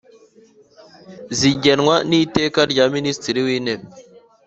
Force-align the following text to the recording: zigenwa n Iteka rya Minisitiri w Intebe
zigenwa 1.37 1.95
n 2.09 2.11
Iteka 2.23 2.59
rya 2.71 2.85
Minisitiri 2.95 3.39
w 3.45 3.47
Intebe 3.57 3.85